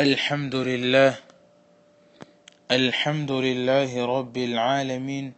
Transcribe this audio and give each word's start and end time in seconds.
الحمد 0.00 0.54
لله 0.54 1.14
الحمد 2.70 3.32
لله 3.32 4.04
رب 4.06 4.36
العالمين 4.36 5.32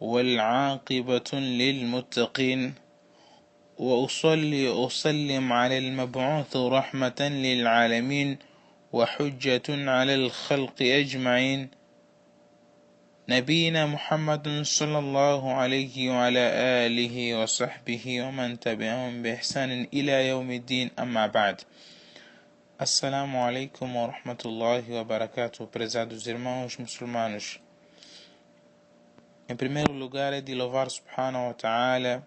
والعاقبة 0.00 1.30
للمتقين 1.32 2.74
وأصلي 3.78 4.68
وأسلم 4.68 5.52
على 5.52 5.78
المبعوث 5.78 6.56
رحمة 6.56 7.20
للعالمين 7.20 8.38
وحجة 8.92 9.68
على 9.68 10.14
الخلق 10.14 10.78
أجمعين. 10.82 11.68
نبينا 13.28 13.86
محمد 13.86 14.62
صلى 14.62 14.98
الله 14.98 15.52
عليه 15.52 16.10
وعلى 16.10 16.44
آله 16.86 17.42
وصحبه 17.42 18.22
ومن 18.22 18.60
تبعهم 18.60 19.22
بإحسان 19.22 19.86
إلى 19.94 20.28
يوم 20.28 20.50
الدين 20.50 20.90
أما 20.98 21.26
بعد. 21.26 21.60
Assalamu 22.80 23.38
alaikum 23.38 23.92
wa 23.96 24.06
rahmatullahi 24.06 24.92
wa 24.92 25.02
barakatuh, 25.02 25.66
prezados 25.66 26.28
irmãos 26.28 26.76
muçulmanos. 26.76 27.60
Em 29.48 29.56
primeiro 29.56 29.92
lugar, 29.92 30.32
é 30.32 30.40
de 30.40 30.54
louvar 30.54 30.88
Subhanahu 30.88 31.48
wa 31.48 31.54
Ta'ala 31.54 32.24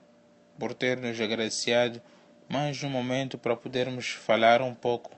por 0.60 0.74
ter 0.74 0.98
nos 0.98 1.22
agradecido 1.22 2.02
mais 2.50 2.84
um 2.84 2.90
momento 2.90 3.38
para 3.38 3.56
podermos 3.56 4.10
falar 4.10 4.62
um 4.62 4.76
pouco 4.76 5.18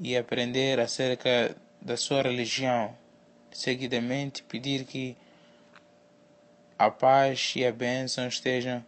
e 0.00 0.16
aprender 0.16 0.80
acerca 0.80 1.56
da 1.80 1.96
sua 1.96 2.22
religião. 2.22 2.92
Seguidamente, 3.52 4.42
pedir 4.42 4.84
que 4.84 5.16
a 6.76 6.90
paz 6.90 7.52
e 7.54 7.64
a 7.64 7.70
bênção 7.70 8.26
estejam 8.26 8.84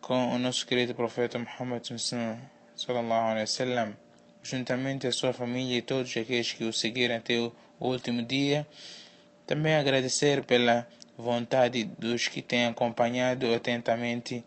com 0.00 0.36
o 0.36 0.38
nosso 0.38 0.64
querido 0.64 0.94
profeta 0.94 1.36
Muhammad 1.36 1.84
sallallahu 1.84 2.53
sallallahu 2.76 3.28
alaihi 3.28 3.40
wasallam, 3.42 3.96
juntamente 4.42 5.06
a 5.06 5.12
sua 5.12 5.32
família 5.32 5.78
e 5.78 5.82
todos 5.82 6.16
aqueles 6.16 6.52
que 6.52 6.64
o 6.64 6.72
seguiram 6.72 7.16
até 7.16 7.38
o 7.38 7.52
último 7.80 8.22
dia. 8.22 8.66
Também 9.46 9.74
agradecer 9.74 10.44
pela 10.44 10.86
vontade 11.16 11.84
dos 11.84 12.28
que 12.28 12.42
têm 12.42 12.66
acompanhado 12.66 13.52
atentamente 13.54 14.44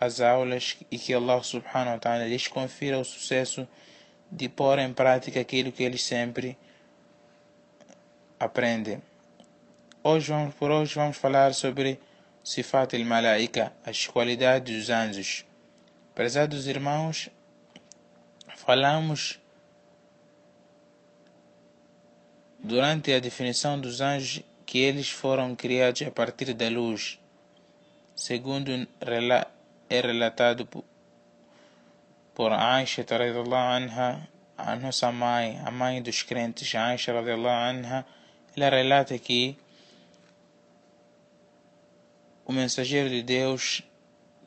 as 0.00 0.20
aulas 0.20 0.76
e 0.90 0.98
que 0.98 1.14
Allah 1.14 1.42
subhanahu 1.42 1.94
wa 1.94 1.98
ta'ala 1.98 2.26
lhes 2.26 2.48
confira 2.48 2.98
o 2.98 3.04
sucesso 3.04 3.68
de 4.30 4.48
pôr 4.48 4.78
em 4.78 4.92
prática 4.92 5.40
aquilo 5.40 5.72
que 5.72 5.82
eles 5.82 6.02
sempre 6.02 6.56
aprendem. 8.38 9.02
Hoje 10.02 10.28
vamos, 10.28 10.54
por 10.54 10.70
hoje 10.70 10.94
vamos 10.94 11.16
falar 11.16 11.52
sobre 11.52 12.00
Sifat 12.42 12.96
al-Malaika, 12.96 13.72
as 13.84 14.06
qualidades 14.06 14.74
dos 14.74 14.90
anjos. 14.90 15.44
Prezados 16.14 16.66
irmãos, 16.66 17.28
falamos 18.70 19.40
durante 22.60 23.12
a 23.12 23.18
definição 23.18 23.80
dos 23.80 24.00
anjos 24.00 24.44
que 24.64 24.78
eles 24.78 25.10
foram 25.10 25.56
criados 25.56 26.02
a 26.02 26.10
partir 26.12 26.54
da 26.54 26.68
luz, 26.68 27.18
segundo 28.14 28.70
é 28.70 30.00
relatado 30.00 30.68
por 32.32 32.52
Aisha 32.52 33.04
anha, 33.10 34.28
a 34.56 34.76
nossa 34.76 35.10
mãe, 35.10 35.60
a 35.64 35.70
mãe 35.72 36.00
dos 36.00 36.22
crentes, 36.22 36.72
Aisha 36.72 37.12
anha, 37.12 38.06
ela 38.56 38.68
relata 38.68 39.18
que 39.18 39.58
o 42.44 42.52
mensageiro 42.52 43.10
de 43.10 43.24
Deus, 43.24 43.82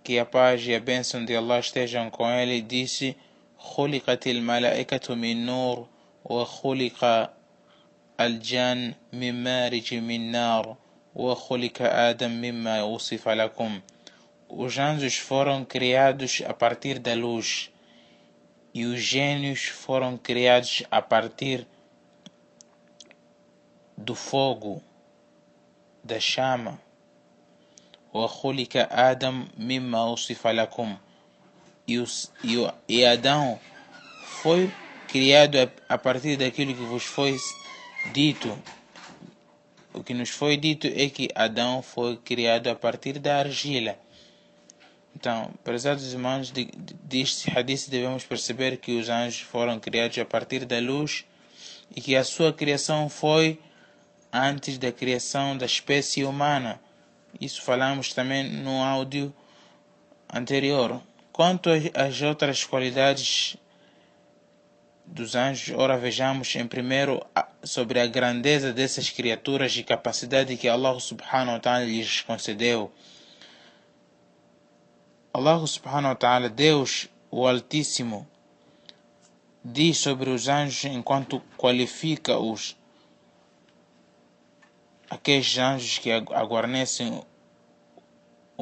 que 0.02 0.18
a 0.18 0.26
paz 0.26 0.66
e 0.66 0.74
a 0.74 0.80
bênção 0.80 1.26
de 1.26 1.36
Allah 1.36 1.60
estejam 1.60 2.10
com 2.10 2.26
ele, 2.30 2.62
disse 2.62 3.18
خلقت 3.64 4.28
الملائكة 4.28 5.16
من 5.16 5.46
نور 5.46 5.88
وخلق 6.26 7.30
الجن 8.20 8.94
من 9.14 9.44
مارج 9.44 9.94
من 9.94 10.32
نار 10.32 10.76
وخلق 11.16 11.78
آدم 11.82 12.32
مما 12.32 12.84
وصف 12.84 13.30
لكم 13.30 13.82
Os 14.50 14.78
anjos 14.78 15.18
foram 15.18 15.66
criados 15.66 16.42
a 16.46 16.54
partir 16.54 17.00
da 17.00 17.16
luz 17.16 17.72
e 18.74 18.86
os 18.86 19.00
gênios 19.02 19.62
foram 19.66 20.18
criados 20.18 20.84
a 20.92 21.02
partir 21.02 21.66
do 23.98 24.14
fogo, 24.14 24.82
da 26.04 26.20
chama. 26.20 26.78
وخلق 28.14 28.88
آدم 28.92 29.48
مما 29.58 30.04
وصف 30.04 30.48
لكم 30.48 30.98
e, 31.88 31.98
os, 31.98 32.32
e, 32.44 32.56
e 32.88 33.06
Adão 33.06 33.60
foi 34.42 34.72
criado 35.08 35.58
a, 35.58 35.94
a 35.94 35.98
partir 35.98 36.38
daquilo 36.38 36.74
que 36.74 36.84
vos 36.84 37.04
foi 37.04 37.38
dito. 38.12 38.58
O 39.94 40.04
que 40.04 40.14
nos 40.14 40.30
foi 40.30 40.58
dito 40.58 40.88
é 40.88 41.08
que 41.10 41.30
Adão 41.36 41.82
foi 41.82 42.18
criado 42.18 42.68
a 42.68 42.76
partir 42.76 43.20
da 43.20 43.40
argila. 43.40 43.98
Então, 45.16 45.52
prezados 45.64 46.12
irmãos, 46.12 46.52
deste 46.52 47.50
hadith 47.56 47.88
devemos 47.90 48.24
perceber 48.24 48.78
que 48.78 48.98
os 48.98 49.10
anjos 49.10 49.42
foram 49.42 49.80
criados 49.80 50.18
a 50.18 50.26
partir 50.26 50.66
da 50.66 50.80
luz 50.80 51.24
e 51.96 52.02
que 52.02 52.16
a 52.16 52.24
sua 52.24 52.52
criação 52.52 53.08
foi 53.08 53.60
antes 54.32 54.80
da 54.80 54.92
criação 54.92 55.56
da 55.56 55.66
espécie 55.66 56.24
humana. 56.24 56.82
Isso 57.40 57.62
falamos 57.62 58.14
também 58.14 58.44
no 58.44 58.82
áudio 58.82 59.34
anterior. 60.34 61.02
Quanto 61.34 61.72
às 61.96 62.22
outras 62.22 62.64
qualidades 62.64 63.58
dos 65.04 65.34
anjos, 65.34 65.76
ora 65.76 65.98
vejamos 65.98 66.56
em 66.56 66.68
primeiro 66.68 67.26
sobre 67.64 68.00
a 68.00 68.06
grandeza 68.06 68.72
dessas 68.72 69.10
criaturas 69.10 69.76
e 69.76 69.82
capacidade 69.84 70.56
que 70.56 70.70
Allah 70.70 71.00
subhanahu 71.00 71.56
wa 71.56 71.60
ta'ala 71.60 71.86
lhes 71.86 72.22
concedeu. 72.22 72.92
Allah 75.34 75.66
subhanahu 75.66 76.10
wa 76.10 76.16
ta'ala, 76.16 76.50
Deus, 76.50 77.10
o 77.32 77.48
Altíssimo, 77.48 78.28
diz 79.66 79.98
sobre 79.98 80.30
os 80.30 80.48
anjos 80.48 80.86
enquanto 80.86 81.42
qualifica 81.58 82.38
os 82.38 82.78
aqueles 85.10 85.58
anjos 85.58 85.98
que 85.98 86.12
aguarnecem 86.12 87.24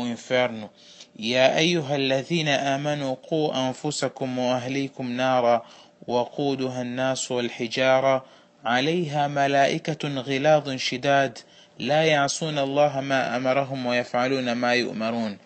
o 0.00 0.06
inferno 0.06 0.70
يا 1.18 1.58
أيها 1.58 1.96
الذين 1.96 2.48
آمنوا 2.48 3.14
قوا 3.14 3.68
أنفسكم 3.68 4.38
وأهليكم 4.38 5.12
نارا 5.12 5.66
وقودها 6.06 6.82
الناس 6.82 7.30
والحجارة 7.30 8.24
عليها 8.64 9.28
ملائكة 9.28 10.08
غلاظ 10.08 10.76
شداد 10.76 11.38
لا 11.78 12.04
يعصون 12.04 12.58
الله 12.58 13.00
ما 13.00 13.36
أمرهم 13.36 13.86
ويفعلون 13.86 14.52
ما 14.52 14.74
يؤمرون 14.74 15.38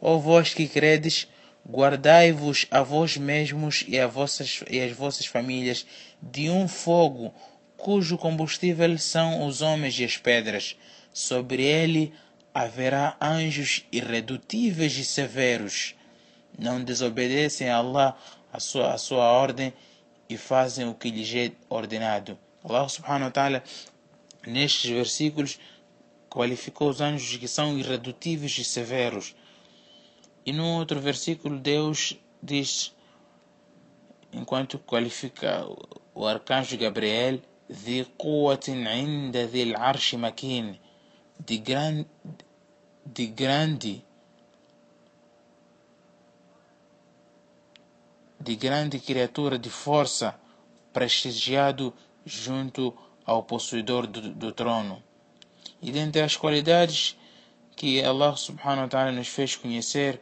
Ó 0.00 0.18
vós 0.18 0.52
que 0.52 0.68
credes, 0.68 1.26
guardai-vos 1.66 2.66
a 2.70 2.82
vós 2.82 3.16
mesmos 3.16 3.84
e, 3.88 3.98
a 3.98 4.06
vossas, 4.06 4.62
e 4.70 4.78
as 4.78 4.92
vossas 4.92 5.24
famílias 5.24 5.86
de 6.22 6.50
um 6.50 6.68
fogo 6.68 7.34
cujo 7.78 8.18
combustível 8.18 8.98
são 8.98 9.46
os 9.46 9.62
homens 9.62 9.98
e 9.98 10.04
as 10.04 10.18
pedras. 10.18 10.76
Sobre 11.14 11.62
ele 11.62 12.12
haverá 12.54 13.16
anjos 13.20 13.84
irredutíveis 13.92 14.96
e 14.96 15.04
severos. 15.04 15.94
Não 16.58 16.82
desobedecem 16.82 17.68
a 17.68 17.76
Allah, 17.76 18.16
a 18.52 18.58
sua, 18.58 18.94
a 18.94 18.98
sua 18.98 19.24
ordem, 19.24 19.72
e 20.28 20.36
fazem 20.36 20.88
o 20.88 20.94
que 20.94 21.10
lhes 21.10 21.32
é 21.34 21.52
ordenado. 21.68 22.38
Allah 22.64 22.88
subhanahu 22.88 23.26
wa 23.26 23.30
ta'ala, 23.30 23.62
nestes 24.46 24.90
versículos, 24.90 25.58
qualificou 26.28 26.88
os 26.88 27.00
anjos 27.00 27.36
que 27.36 27.46
são 27.46 27.78
irredutíveis 27.78 28.58
e 28.58 28.64
severos. 28.64 29.36
E 30.44 30.52
no 30.52 30.66
outro 30.78 31.00
versículo, 31.00 31.58
Deus 31.58 32.18
diz, 32.42 32.94
enquanto 34.32 34.78
qualifica 34.78 35.66
o 36.14 36.26
arcanjo 36.26 36.76
Gabriel, 36.76 37.40
ذي 37.72 38.06
قوة 38.18 38.64
عند 38.68 39.36
ذي 39.36 39.62
العرش 39.62 40.14
مكين 40.14 40.76
de, 41.45 41.57
gran, 41.57 42.05
de 43.05 43.27
grande 43.27 44.05
de 48.39 48.55
grande 48.55 48.99
criatura 48.99 49.57
de 49.57 49.69
força 49.69 50.35
prestigiado 50.91 51.93
junto 52.25 52.93
ao 53.25 53.43
possuidor 53.43 54.07
do, 54.07 54.33
do 54.33 54.51
trono. 54.51 55.01
E 55.81 55.91
dentre 55.91 56.21
as 56.21 56.35
qualidades 56.35 57.15
que 57.75 58.03
Allah 58.03 58.35
subhanahu 58.35 58.83
wa 58.83 58.87
ta'ala 58.87 59.11
nos 59.11 59.27
fez 59.27 59.55
conhecer, 59.55 60.19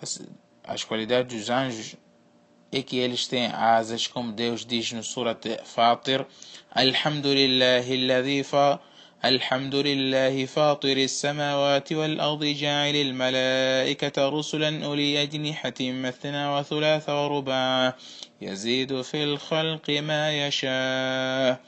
as, 0.00 0.20
as 0.64 0.84
qualidades 0.84 1.36
dos 1.36 1.50
anjos, 1.50 1.96
é 2.72 2.82
que 2.82 2.98
eles 2.98 3.26
têm 3.26 3.46
asas, 3.46 4.06
como 4.06 4.32
Deus 4.32 4.64
diz 4.64 4.92
no 4.92 5.02
Surat 5.02 5.44
Fatir, 5.64 6.24
Alhamdulillah, 6.72 7.78
alladhi 7.78 8.44
الحمد 9.25 9.75
لله 9.75 10.45
فاطر 10.45 10.97
السماوات 10.97 11.93
والأرض 11.93 12.43
جاعل 12.43 12.95
الملائكة 12.95 14.29
رسلا 14.29 14.85
أولي 14.85 15.21
أجنحة 15.23 15.73
مثنى 15.81 16.47
وثلاث 16.47 17.09
ورباع 17.09 17.95
يزيد 18.41 19.01
في 19.01 19.23
الخلق 19.23 19.89
ما 19.89 20.47
يشاء 20.47 21.61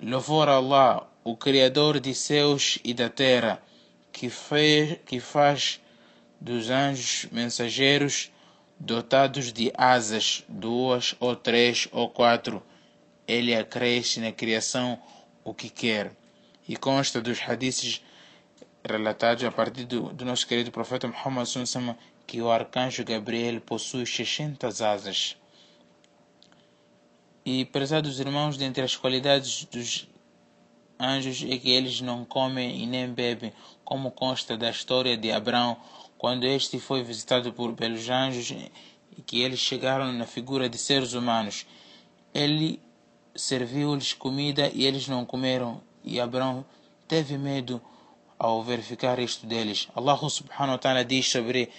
Louvor 0.00 0.48
a 0.48 0.54
Allah, 0.54 1.08
o 1.24 1.36
Criador 1.36 1.98
de 1.98 2.14
céus 2.14 2.78
e 2.84 2.94
da 2.94 3.08
terra, 3.08 3.60
que, 4.12 4.30
fez, 4.30 4.96
que 5.04 5.18
faz 5.18 5.80
dos 6.40 6.70
anjos 6.70 7.26
mensageiros 7.32 8.30
dotados 8.78 9.52
de 9.52 9.72
asas, 9.76 10.44
duas 10.48 11.16
ou 11.18 11.34
três 11.34 11.88
ou 11.90 12.08
quatro. 12.08 12.62
Ele 13.26 13.54
acresce 13.54 14.20
na 14.20 14.30
criação 14.30 15.00
o 15.43 15.53
que 15.53 15.69
quer. 15.69 16.11
E 16.67 16.75
consta 16.75 17.21
dos 17.21 17.39
hadiths 17.41 18.01
relatados 18.83 19.43
a 19.43 19.51
partir 19.51 19.85
do, 19.85 20.13
do 20.13 20.25
nosso 20.25 20.47
querido 20.47 20.71
profeta 20.71 21.07
Muhammad 21.07 21.47
que 22.25 22.41
o 22.41 22.49
arcanjo 22.49 23.03
Gabriel 23.03 23.59
possui 23.61 24.05
600 24.05 24.81
asas. 24.81 25.37
E, 27.45 27.65
prezados 27.65 28.19
irmãos, 28.19 28.57
dentre 28.57 28.83
as 28.83 28.95
qualidades 28.95 29.65
dos 29.65 30.07
anjos 30.99 31.43
é 31.43 31.57
que 31.57 31.69
eles 31.69 31.99
não 31.99 32.23
comem 32.23 32.81
e 32.81 32.85
nem 32.85 33.09
bebem, 33.09 33.51
como 33.83 34.11
consta 34.11 34.55
da 34.55 34.69
história 34.69 35.17
de 35.17 35.31
Abraão, 35.31 35.77
quando 36.17 36.45
este 36.45 36.79
foi 36.79 37.03
visitado 37.03 37.51
por, 37.51 37.73
pelos 37.73 38.09
anjos 38.09 38.51
e 38.51 39.21
que 39.21 39.41
eles 39.41 39.59
chegaram 39.59 40.11
na 40.13 40.25
figura 40.25 40.69
de 40.69 40.77
seres 40.77 41.13
humanos. 41.13 41.65
Ele 42.33 42.79
serviu-lhes 43.35 44.13
comida 44.13 44.69
e 44.73 44.85
eles 44.85 45.07
não 45.07 45.25
comeram, 45.25 45.81
e 46.03 46.19
Abraão 46.19 46.65
teve 47.07 47.37
medo 47.37 47.81
ao 48.37 48.63
verificar 48.63 49.19
isto 49.19 49.45
deles. 49.45 49.87
Allah 49.95 50.17
subhanahu 50.17 50.73
wa 50.73 50.77
ta'ala 50.77 51.03
diz 51.03 51.29
sobre 51.29 51.69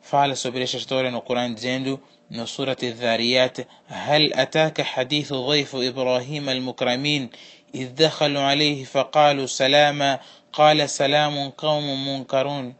fala 0.00 0.34
sobre 0.34 0.62
esta 0.62 0.76
história 0.76 1.10
no 1.10 1.20
Corão 1.20 1.52
dizendo 1.52 2.00
no 2.30 2.46
Surat 2.46 2.82
Al-Dhariyat 2.82 3.66
هل 3.86 4.32
أتاك 4.34 4.82
حديث 4.82 5.32
إبراهيم 5.74 6.48
المكرمين 6.48 7.30
إذ 7.74 7.94
دخلوا 7.94 8.42
عليه 8.42 8.84
فقالوا 8.84 9.46
سلاما 9.46 10.20
قال 10.52 10.90
سلام 10.90 11.50
قوم 11.50 12.08
منكرون 12.08 12.74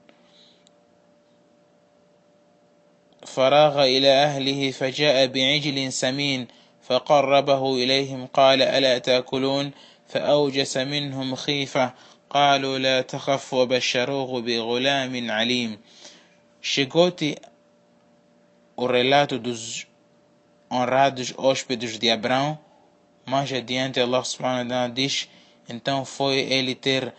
فراغ 3.26 3.84
إلى 3.84 4.08
أهله 4.08 4.70
فجاء 4.70 5.26
بعجل 5.26 5.92
سمين 5.92 6.48
فقربه 6.89 7.75
إليهم 7.75 8.27
قال 8.27 8.61
ألا 8.61 8.97
تأكلون 8.97 9.71
فأوجس 10.07 10.77
منهم 10.77 11.35
خيفة 11.35 11.93
قالوا 12.29 12.77
لا 12.77 13.01
تخف 13.01 13.53
وبشروه 13.53 14.41
بغلام 14.41 15.31
عليم 15.31 15.79
Chegou-te 16.61 17.37
o 18.75 18.87
relato 18.87 19.37
dos 19.37 19.85
honrados 20.71 21.31
hóspedes 21.37 21.99
de 21.99 22.09
Abraão, 22.09 22.57
mais 23.23 23.53
adiante 23.53 23.99
Allah 23.99 24.23
subhanahu 24.23 24.63
wa 24.63 24.69
ta'ala 24.69 24.89
diz, 24.89 25.29
então 25.69 26.03
foi 26.03 26.39
ele 26.39 26.73
ter 26.73 27.13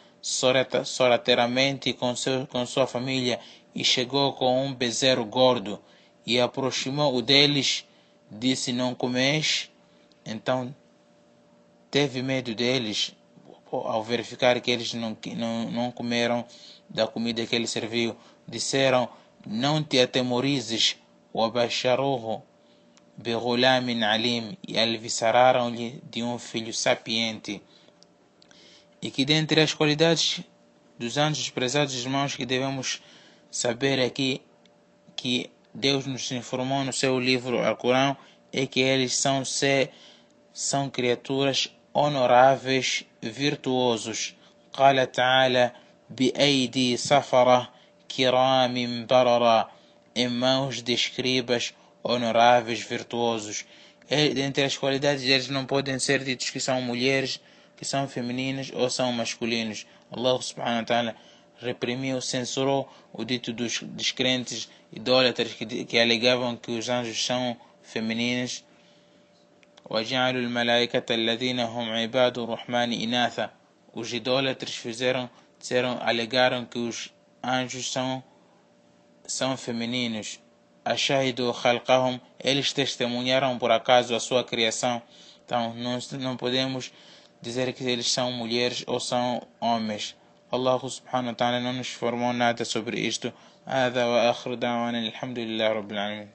sorrateiramente 0.84 1.92
com, 1.92 2.16
seu, 2.16 2.46
com 2.48 2.66
sua 2.66 2.88
família 2.88 3.38
e 3.72 3.84
chegou 3.84 4.32
com 4.32 4.66
um 4.66 4.74
bezerro 4.74 5.24
gordo 5.24 5.80
e 6.26 6.40
aproximou 6.40 7.14
o 7.14 7.22
deles, 7.22 7.84
disse 8.31 8.71
não 8.71 8.95
comeis, 8.95 9.69
então 10.25 10.73
teve 11.89 12.21
medo 12.23 12.55
deles 12.55 13.13
ao 13.69 14.03
verificar 14.03 14.59
que 14.61 14.71
eles 14.71 14.93
não, 14.93 15.17
não, 15.35 15.71
não 15.71 15.91
comeram 15.91 16.45
da 16.89 17.07
comida 17.07 17.45
que 17.45 17.55
ele 17.55 17.67
serviu. 17.67 18.15
Disseram, 18.47 19.09
não 19.45 19.83
te 19.83 19.99
atemorizes, 19.99 20.97
o 21.33 21.43
abasharuhu 21.43 22.41
Berulamin 23.17 24.03
Alim 24.03 24.57
e 24.67 24.79
alvisararam-lhe 24.79 26.01
de 26.09 26.23
um 26.23 26.37
filho 26.39 26.73
sapiente. 26.73 27.61
E 29.01 29.11
que 29.11 29.25
dentre 29.25 29.61
as 29.61 29.73
qualidades 29.73 30.41
dos 30.97 31.17
anjos 31.17 31.49
prezados 31.49 31.93
irmãos 31.95 32.35
que 32.35 32.45
devemos 32.45 33.01
saber 33.49 33.99
aqui 33.99 34.41
é 34.45 34.51
que 35.15 35.51
Deus 35.74 36.06
nos 36.06 36.30
informou 36.32 36.84
no 36.84 36.92
seu 36.92 37.18
livro 37.20 37.64
Alcorão 37.64 38.16
é 38.52 38.66
que 38.66 38.80
eles 38.80 39.14
são 39.14 39.44
ser, 39.44 39.90
são 40.52 40.88
criaturas 40.88 41.70
honoráveis, 41.92 43.04
virtuosos. 43.22 44.34
قال 44.76 45.12
تعالى 45.12 45.72
بأيدي 46.10 46.96
سفرة 46.96 47.70
كرام 48.16 49.06
بررا 49.06 49.70
em 50.14 50.28
mãos 50.28 50.82
de 50.82 50.92
escribas 50.94 51.74
honoráveis, 52.02 52.80
virtuosos. 52.80 53.64
Entre 54.10 54.64
as 54.64 54.76
qualidades 54.76 55.24
deles 55.24 55.48
não 55.48 55.66
podem 55.66 55.98
ser 55.98 56.22
ditos 56.24 56.50
que 56.50 56.60
são 56.60 56.80
mulheres, 56.80 57.40
que 57.76 57.84
são 57.84 58.08
femininas 58.08 58.70
ou 58.72 58.88
são 58.88 59.12
masculinos. 59.12 59.86
Allah 60.10 60.40
subhanahu 60.40 60.78
wa 60.78 60.84
ta'ala 60.84 61.16
reprimiu, 61.60 62.20
censurou 62.20 62.88
o 63.12 63.24
dito 63.24 63.52
dos 63.52 63.80
descrentes 63.82 64.68
idólatras 64.92 65.52
que, 65.54 65.84
que 65.84 65.98
alegavam 65.98 66.56
que 66.56 66.72
os 66.72 66.88
anjos 66.88 67.24
são 67.24 67.56
femininos. 67.82 68.64
وجعلوا 69.90 70.40
الملائكة 70.40 71.14
الذين 71.14 71.60
هم 71.60 71.90
عباد 71.92 72.38
الرحمن 72.38 72.92
إناثا 72.92 73.50
os 73.96 74.12
idólatras 74.12 74.74
fizeram, 74.74 75.30
disseram, 75.58 75.98
alegaram 76.02 76.66
que 76.66 76.78
os 76.78 77.10
anjos 77.42 77.90
são, 77.90 78.22
são 79.26 79.56
femininos. 79.56 80.38
Ashahidu 80.84 81.50
khalqahum, 81.50 82.20
eles 82.38 82.74
testemunharam 82.74 83.58
por 83.58 83.70
acaso 83.70 84.14
a 84.14 84.20
sua 84.20 84.44
criação. 84.44 85.00
Então 85.46 85.72
não, 85.72 85.98
não 86.20 86.36
podemos 86.36 86.92
dizer 87.40 87.72
que 87.72 87.84
eles 87.84 88.12
são 88.12 88.30
mulheres 88.30 88.84
ou 88.86 89.00
são 89.00 89.40
homens. 89.58 90.14
الله 90.53 90.87
سبحانه 90.87 91.29
وتعالى 91.29 91.59
ننش 91.63 91.89
فرمون 91.89 92.35
نعت 92.35 92.63
سبر 92.63 92.93
إيشتو 92.93 93.29
هذا 93.65 94.05
وآخر 94.05 94.53
دعوانا 94.53 94.99
الحمد 94.99 95.39
لله 95.39 95.67
رب 95.79 95.91
العالمين. 95.91 96.29